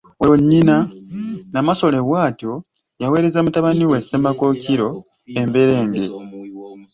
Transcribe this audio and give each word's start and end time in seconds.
Olwo 0.21 0.35
nnyina, 0.41 0.75
Namasole 1.53 1.99
bw’atyo 2.07 2.53
yaweereza 3.01 3.43
mutabani 3.45 3.85
we 3.91 3.97
Ssemakookiro 4.01 4.89
emberenge. 5.41 6.05